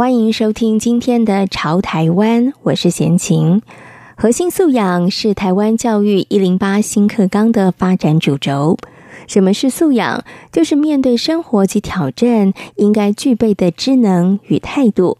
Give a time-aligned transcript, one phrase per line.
[0.00, 3.60] 欢迎收听今天的《潮台湾》，我是贤琴。
[4.16, 8.78] 核心素养是台湾教育一零八新课纲的发展主轴。
[9.28, 10.24] 什么是素养？
[10.50, 15.18] 就是面对生活及挑战应该具备的知能与态度。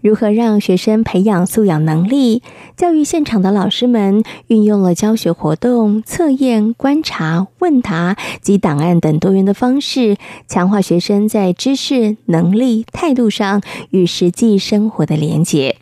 [0.00, 2.42] 如何让学生培养素养能力？
[2.76, 10.16] 教育现场的老师们运用了教学活动、测验、观察、问答及档案等多元的方式，
[10.46, 15.76] 强化学生在知识、能力、态度上与实际生活的连结。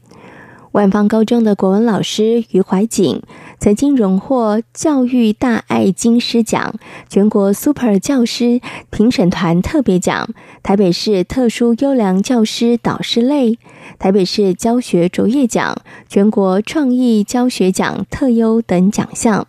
[0.76, 3.22] 万芳高中的国文老师余怀瑾
[3.58, 6.74] 曾经荣获教育大爱金狮奖、
[7.08, 10.28] 全国 Super 教师评审团特别奖、
[10.62, 13.58] 台北市特殊优良教师导师类、
[13.98, 15.74] 台北市教学卓越奖、
[16.10, 19.46] 全国创意教学奖特优等奖项。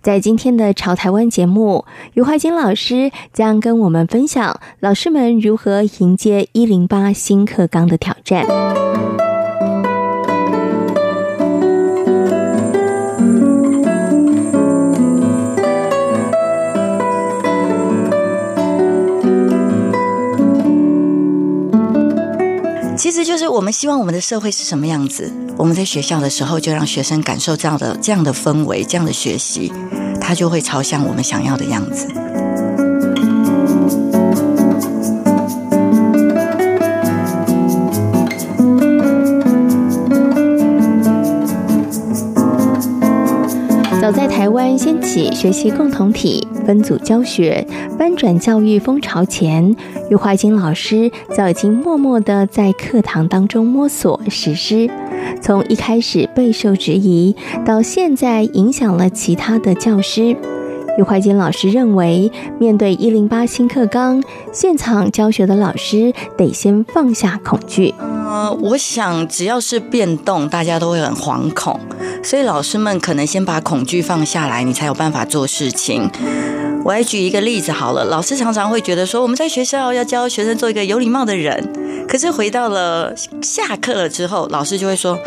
[0.00, 8.46] 在今天的《潮台湾》节目，余怀瑾老师将跟我们分享老师们如何迎接一零八新课纲的挑战。
[23.20, 25.30] 这就是我们希望我们的社会是什么样子。
[25.58, 29.70] 我们在学校的时候，就让学生感受这样的这样的氛围，这样的学习，
[30.18, 32.08] 他就会朝向我们想要的样子。
[44.76, 47.66] 掀起学习共同体、分组教学、
[47.98, 49.74] 班转教育风潮前，
[50.10, 54.90] 余华金老师早已经默默的在课堂当中摸索实施。
[55.40, 60.36] 从一开始备受质疑，到现在影响了其他的教师。
[60.98, 67.94] 余怀金老师认为，面对一零八新课纲，现场教学的老师得先放下恐惧。
[67.98, 71.78] 呃，我想只要是变动，大家都会很惶恐，
[72.22, 76.10] 所以老师们可能先把恐惧放下来，你才有办法做事情。
[76.84, 85.18] 我来举一个例子好了，老师常常会觉得说，我们在学校要教学生做一个有礼貌的人，可是回到了下课了之后，老师就会说。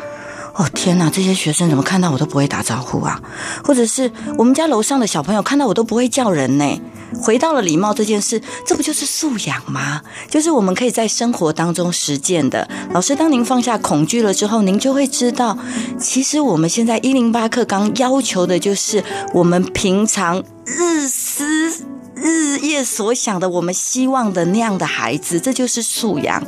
[0.56, 3.20] 哦天哪，这些学生怎么看到我都不会打招呼啊？
[3.64, 6.82] 或者是我们家楼上的小朋友看到我都不会叫人呢？
[7.22, 10.02] 回到了礼貌这件事，这不就是素养吗？
[10.30, 12.68] 就是我们可以在生活当中实践的。
[12.92, 15.58] 老师，当您放下恐惧了之后，您就会知道，
[16.00, 19.04] 其实我们现在一零八课纲要求的就是
[19.34, 21.93] 我们平常日思。
[22.24, 26.42] 日夜所想的，我们希望的那样的孩子，这就是素养。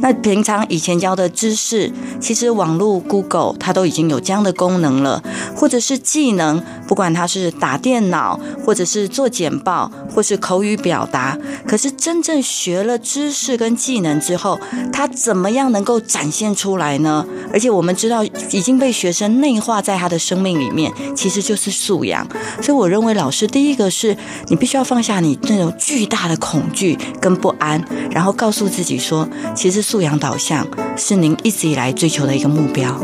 [0.00, 5.22] 那平常以前教的知识，其实网络 Google 它都已经有这样的功能了，
[5.54, 11.38] 或者是技能，不管它是打电脑，或者是做简报，或是口语表达。
[11.68, 14.58] 可是真正学了知识跟技能之后，
[14.92, 17.24] 他怎么样能够展现出来呢？
[17.52, 22.26] 而且我们知道，已经被学生内化在他的生命里面，其实就是素养。
[22.60, 24.16] 所以我认为，老师第一个是
[24.48, 25.11] 你必须要放下。
[25.20, 32.98] 你那种巨大的恐惧跟不安，然后告诉自己说，其实素养导向是您一直以来追求的一个目标。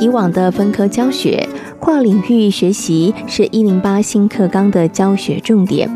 [0.00, 1.48] 以往的分科教学、
[1.80, 5.90] 跨领域学习是一零八新课纲的教学重点。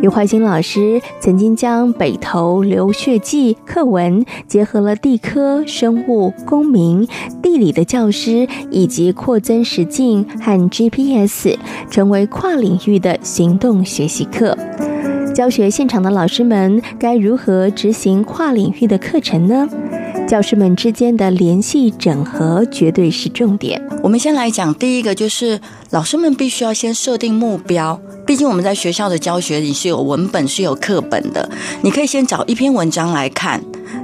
[0.00, 7.06] 余怀瑾老师曾经将北投流血记课文结合了地科、生物、公民、
[7.40, 11.56] 地理的教师，以及扩增实境和 GPS，
[11.88, 14.56] 成为跨领域的行动学习课。
[15.32, 19.68] 教学现场的老师们该如何执行跨领域的课程呢？
[20.26, 23.80] 教师们之间的联系整合绝对是重点。
[24.02, 25.60] 我们先来讲第一个，就是
[25.90, 28.00] 老师们必须要先设定目标。
[28.26, 31.50] 毕竟我们在学校的教学里是有文本、是有课本的。
[31.82, 33.62] 你可以先找一篇文章来看，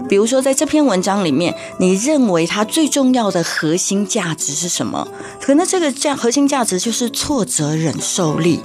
[0.09, 5.07] 比如说在这篇文章里面，你认为它最重要的核心价值是什么？
[5.41, 8.61] 可能这个价核心价值就是挫折忍受力。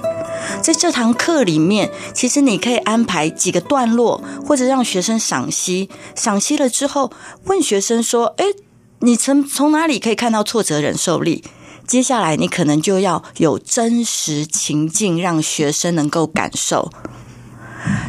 [0.62, 5.88] 在这堂课里面，其实你可以安排几个段落，或者让学生赏析。
[6.14, 7.10] 赏析了之后，
[7.44, 8.44] 问学生说：“诶，
[9.00, 11.44] 你从从哪里可以看到挫折忍受力？”
[11.86, 16.90] 接下来，你可能就要有真实情境，让学生能够感受。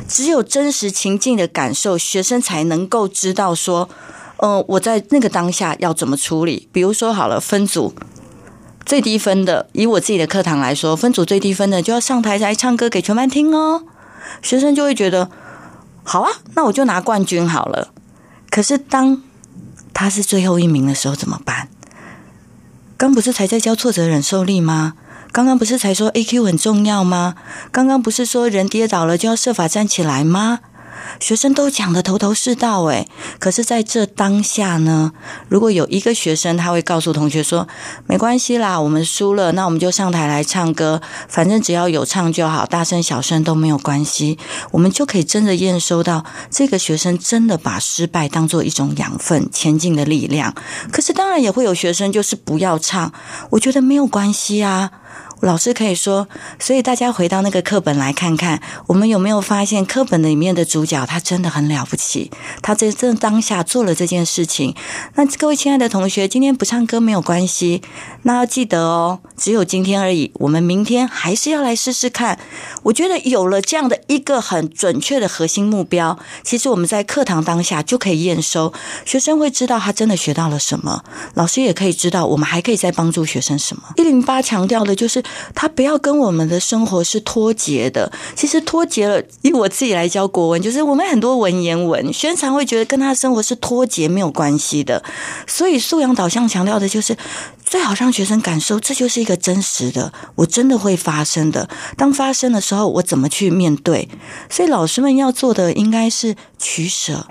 [0.08, 3.90] 只有真实情境的感受，学生才能够知道说
[4.38, 7.94] ：“嗯、我在那个当下要怎么处理。”比如说，好了，分组。
[8.86, 13.84] 最低分的，以我自己的课堂来说，分组最低分的就要上台来唱歌给全班听哦。
[14.42, 15.32] 学生就会觉得，
[16.04, 17.92] 好啊，那我就拿冠军好了。
[18.52, 19.24] 可是当
[19.92, 21.70] 他是最后一名的时候怎么办？
[22.96, 24.94] 刚不是才在教挫折忍受力吗？
[25.36, 27.36] 刚刚不是才说 AQ 很重要吗？
[27.70, 30.60] 刚刚不是说人跌倒了就要设法站起来吗？
[31.20, 35.12] 学生都讲得头头是道，诶，可是在这当下呢，
[35.50, 37.68] 如果有一个学生他会告诉同学说
[38.08, 44.40] ：“没关系啦，我们输了，那我们就上台来唱歌，反正只要有唱就好，大声小声都没有关系。”
[44.72, 50.56] 我们就可以真的验收到这个学生真的把失败当做一种养分，前进的力量。
[50.94, 53.12] 可是当然也会有学生就是不要唱，
[53.50, 54.92] 我觉得没有关系啊。
[55.42, 56.28] 老师可以说，
[56.58, 64.76] 所以大家回到那个课本来看看，我们有没有发现课本里面的主角他真的很了不起，他在这当下做了这件事情。
[65.16, 67.82] 那各位亲爱的同学，今天不唱歌没有关系，
[68.24, 72.40] 那要记得哦，只有今天而已，我们明天还是要来试试看。
[72.84, 78.74] 我觉得有了这样的一个很准确的核心目标，其实我们在课堂当下就可以验收，
[79.06, 81.04] 学生会知道他真的学到了什么，
[81.34, 83.84] 老师也可以知道我们还可以再帮助学生什么。
[83.98, 85.25] 一零八强调的就是。
[85.54, 88.12] 他不要跟我们的生活是脱节的。
[88.36, 95.04] 其实脱节了，以我自己来教国文，就是我们很多文言文，学生常会觉得跟他的生活是脱节没有关系的。
[95.48, 97.16] 所以素养导向强调的就是，
[97.64, 101.70] 最好让学生感受这就是一个真实的，我真的会发生的。
[101.98, 104.10] 当发生的时候，我怎么去面对？
[104.50, 107.28] 所以老师们要做的应该是取舍。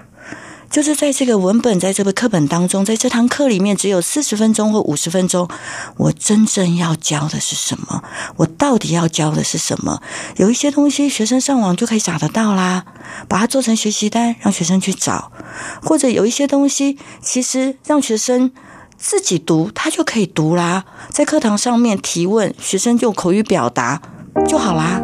[0.75, 5.49] 就是在这个文本，在这个课本当中，在这堂课里面，只有四十分钟或五十分钟，
[5.97, 8.03] 我真正要教的是什么？
[8.39, 10.03] 我到底要教的是什么？
[10.35, 12.85] 有一些东西，学生上网就可以找得到啦，
[13.29, 15.31] 把它做成学习单，让学生去找；
[15.81, 18.51] 或者有一些东西，其实让学生
[18.99, 20.85] 自己读，他就可以读啦。
[21.09, 24.03] 在课堂上面提问，学生就口语表达
[24.49, 25.01] 就好啦。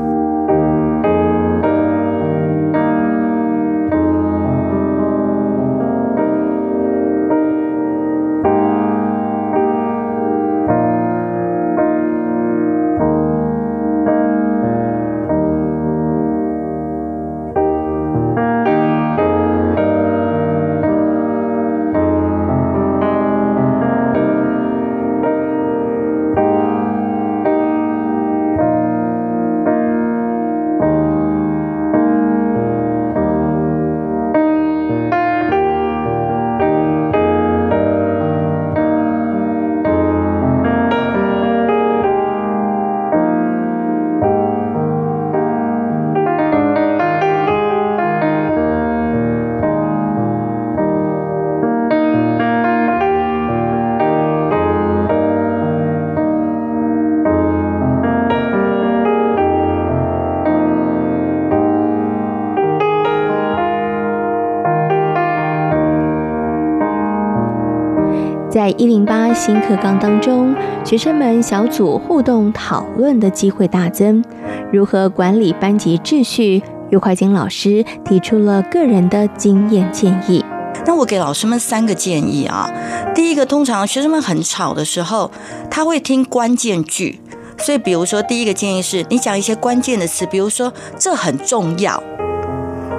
[68.50, 70.52] 在一零八新课纲当中，
[70.84, 74.24] 学生们小组互动讨论的机会大增。
[74.72, 76.60] 如何管理班级秩序？
[76.90, 80.44] 余怀金老师提出了个人的经验建议。
[80.84, 82.68] 那我给老师们三个建议啊。
[83.14, 85.30] 第一个，通常学生们很吵的时候，
[85.70, 87.20] 他会听关键句，
[87.56, 92.02] 所以比如说，第一个建议是你讲一些关键的词，比如说这很重要。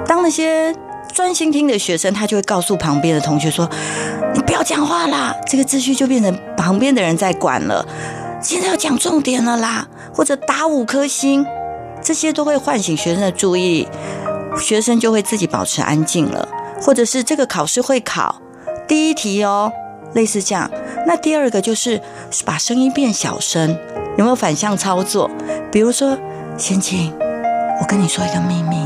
[0.06, 0.74] 当那些
[1.12, 3.68] 专心听的学生，他就会告诉旁边的同学说
[4.34, 7.86] ：“你不要讲话啦！”这个秩序就变成旁边的人在管了。
[8.40, 11.46] 现在要讲重点了啦，或者打五颗星，
[12.02, 13.86] 这些都会唤醒学生的注意，
[14.58, 16.48] 学生就会自己保持安静了。
[16.80, 18.40] 或者是这个考试会考
[18.88, 19.70] 第一题哦，
[20.14, 20.68] 类似这样。
[21.06, 22.00] 那第二个就是
[22.44, 23.78] 把声音变小声，
[24.18, 25.30] 有没有反向操作？
[25.70, 26.18] 比如说，
[26.58, 27.12] 先请
[27.80, 28.81] 我跟你说一个秘密。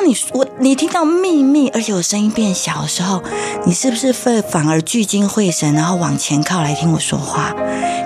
[0.00, 3.22] 当你我你听到秘密，而且我声音变小的时候，
[3.66, 7.54] 你是不是会反而聚精会神，然后往前靠来听我说话？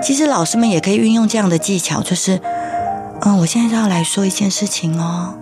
[0.03, 2.41] 其实老师们也可以运用这样的技巧，就是，
[3.21, 5.35] 嗯，我现在要来说一件事情哦，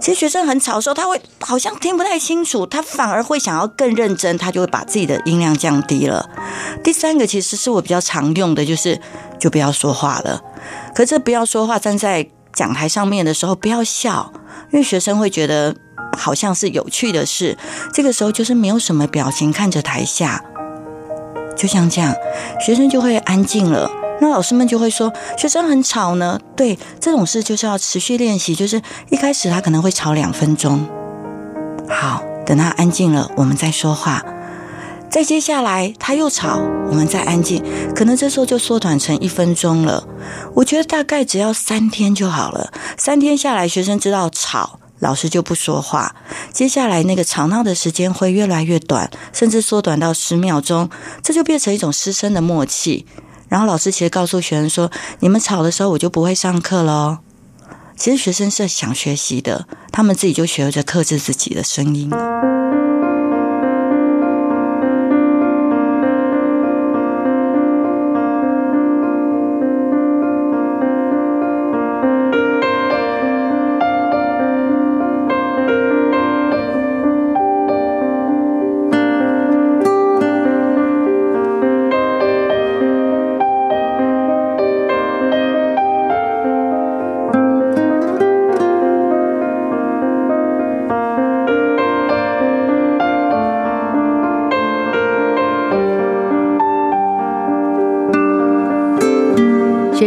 [0.00, 6.30] 其实学生很吵的时候，他会好像听不太清楚，他反而会想要更认真，他就会把自己的音量降低了。
[6.82, 8.98] 第三个其实是我比较常用的，就是
[9.38, 10.40] 就不要说话了。
[10.94, 14.32] 可是不要说话，站在讲台上面的时候不要笑，
[14.70, 15.74] 因为学生会觉得
[16.16, 17.56] 好像是有趣的事。
[17.92, 20.42] 这个时候就是没有什么表情，看着台下。
[21.56, 22.14] 就像这样，
[22.60, 23.90] 学生就会安静了。
[24.20, 26.38] 那老师们就会说，学生很吵呢。
[26.56, 28.54] 对，这种事就是要持续练习。
[28.54, 28.80] 就是
[29.10, 30.86] 一开始他可能会吵两分钟，
[31.88, 34.22] 好，等他安静了，我们再说话。
[35.12, 37.62] 再接下来他又吵，我们再安静，
[37.94, 40.02] 可能这时候就缩短成一分钟了。
[40.54, 42.72] 我觉得大概只要三天就好了。
[42.96, 44.78] 三天下来，学生知道吵。
[45.00, 46.14] 老师就不说话，
[46.50, 50.88] 接下来那个吵闹的时间会越来越短，甚至缩短到十秒钟，
[51.22, 53.04] 这就变成一种师生的默契。
[53.48, 54.90] 然后老师其实告诉学生说
[55.20, 57.18] ：“你们吵的时候，我就不会上课喽。”
[57.98, 62.08] 其实学生是想学习的，他们自己就学着克制自己的声音。
[62.08, 62.61] 了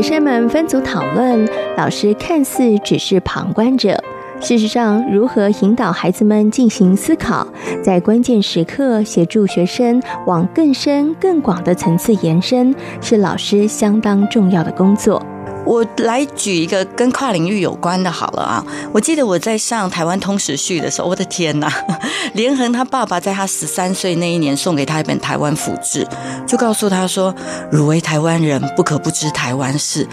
[0.05, 4.00] 生们分组讨论，老师看似只是旁观者，
[4.39, 7.47] 事实上，如何引导孩子们进行思考，
[7.81, 15.19] 在关键时刻协助学生往更深更广的层次延伸，是老师相当重要的工作。
[15.65, 18.65] 我来举一个跟跨领域有关的，好了啊！
[18.93, 21.72] 我记得我在上台湾通史序的时候，我的天哪！
[22.34, 26.05] 连横他爸爸在他十三岁那一年送给他一本《台湾府志》，
[26.45, 27.34] 就告诉他说
[27.72, 30.07] ：“汝为台湾人，不可不知台湾事。”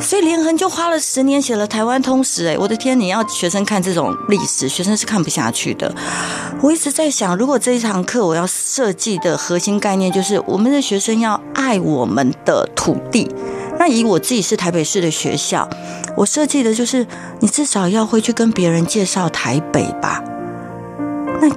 [0.00, 2.46] 所以连横就花了十年写了《台湾通史》。
[2.50, 2.98] 哎，我的天！
[2.98, 5.94] 你要学生看这种历史，学生是看不下去的。
[6.60, 13.30] 我一直在想，如果这一堂课我要设计的核心概念，就是我们的学生要爱我们的土地。
[13.86, 15.68] 那以我自己是台北市的学校，
[16.16, 17.06] 我设计的就是
[17.40, 20.24] 你至少要会去跟别人介绍台北吧。
[21.42, 21.50] 那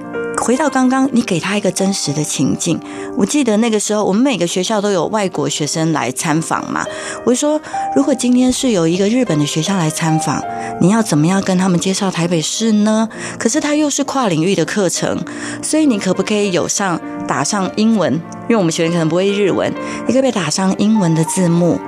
[0.44, 2.78] 回到刚刚，你给他一个真实的情境。
[3.16, 6.86] 我记得那个时候，我们每个学校都有外国学生来参访嘛。
[7.24, 7.62] 我就说，
[7.96, 10.44] 如果今天是有一个日本的学校来参访，
[10.82, 13.08] 你要怎么样跟他们介绍台北市呢？
[13.40, 15.18] 可是他又是跨领域的课程，
[15.64, 18.12] 所以你可不可以有上打上英文？
[18.14, 19.72] 因为我们学生可能不会日文，
[20.06, 21.80] 你可不可以打上英文的字幕？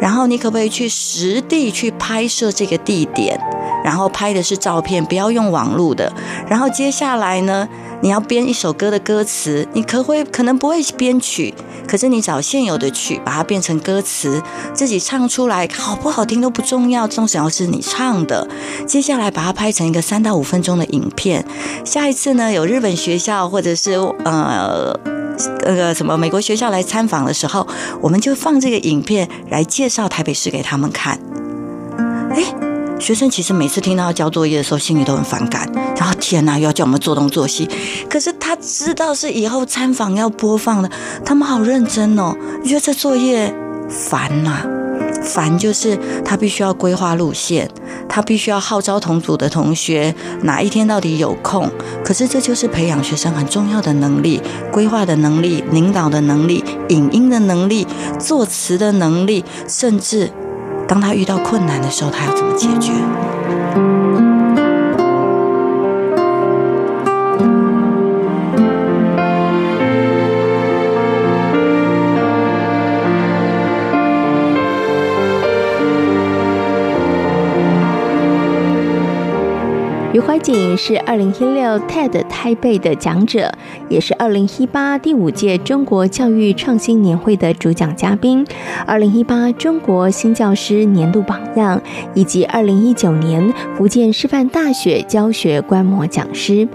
[0.00, 3.38] 然后你可不可以去实地去拍摄这个地点？
[3.84, 6.12] 然后拍的是照片，不要用网络的。
[6.48, 7.68] 然后接下来呢，
[8.02, 11.54] 你要编一首歌的歌词，你可会可能不会编曲，
[11.86, 14.42] 可是你找现有的曲，把它变成歌词，
[14.74, 18.46] 自己唱出来，好不好听都不重要，重要是你唱的。
[18.86, 21.44] 接下来把它拍成一个三到五分钟的影片。
[21.84, 23.92] 下一次呢，有日本学校或者是
[24.24, 24.98] 呃。
[25.66, 27.66] 那个什么美国学校来参访的时候，
[28.00, 31.20] 我们就放这个影片来介绍台北市给他们看。
[32.30, 32.42] 哎，
[32.98, 35.70] 学生其实每次听到要交作业的时候，心里都很反感。
[35.96, 37.68] 然后天哪，又要叫我们做东做西。
[38.08, 40.90] 可是他知道是以后参访要播放的，
[41.24, 42.34] 他们好认真哦。
[42.62, 43.54] 你觉得这作业
[43.88, 44.62] 烦呐？
[45.22, 47.70] 烦就是他必须要规划路线。
[48.08, 51.70] 他必须要号召同组的同学哪一天到底有空，
[52.02, 54.40] 可是这就是培养学生很重要的能力：
[54.72, 57.86] 规划的能力、领导的能力、影音的能力、
[58.18, 60.32] 作词的能力，甚至
[60.88, 62.92] 当他遇到困难的时候，他要怎么解决？
[80.16, 83.52] 余怀瑾是二零一六 TED 台北的讲者，
[83.90, 88.42] 也是二零一八第五届中国教育创新年会的主讲嘉宾，
[88.86, 91.78] 二零一八中国新教师年度榜样，
[92.14, 96.66] 以及二零一九年福建师范大学教学观摩讲师。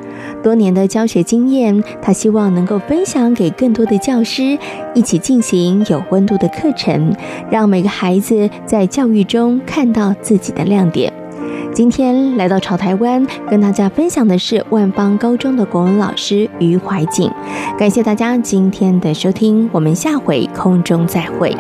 [0.44, 4.56] 多年的教学经验，他希望能够分享给更多的教师，
[4.94, 7.12] 一起进行有温度的课程，
[7.50, 11.21] 让每个孩子在教育中看到自己的亮点。
[11.82, 17.28] 今天来到潮台湾，跟大家分享的是万邦高中的国文老师余怀瑾。
[17.76, 21.52] 感谢大家今天的收听，我们下回空中再会。